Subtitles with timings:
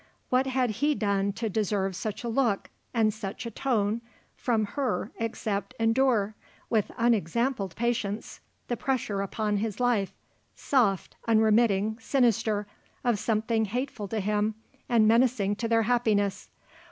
[0.29, 4.01] What had he done to deserve such a look and such a tone
[4.35, 6.33] from her except endure,
[6.71, 10.11] with unexampled patience, the pressure upon his life,
[10.55, 12.65] soft, unremitting, sinister,
[13.03, 14.55] of something hateful to him
[14.89, 16.49] and menacing to their happiness?